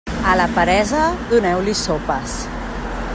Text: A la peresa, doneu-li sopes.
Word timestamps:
A 0.29 0.31
la 0.39 0.47
peresa, 0.55 1.03
doneu-li 1.33 1.77
sopes. 1.83 2.39